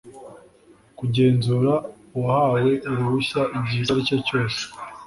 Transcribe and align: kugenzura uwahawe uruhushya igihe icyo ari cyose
kugenzura 0.97 1.73
uwahawe 2.17 2.71
uruhushya 2.91 3.41
igihe 3.57 3.79
icyo 3.81 3.91
ari 4.15 4.27
cyose 4.27 4.61